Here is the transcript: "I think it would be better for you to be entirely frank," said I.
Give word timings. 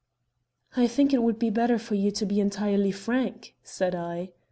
"I 0.75 0.87
think 0.87 1.13
it 1.13 1.21
would 1.21 1.37
be 1.37 1.51
better 1.51 1.77
for 1.77 1.93
you 1.93 2.09
to 2.09 2.25
be 2.25 2.39
entirely 2.39 2.89
frank," 2.91 3.53
said 3.63 3.93
I. 3.93 4.31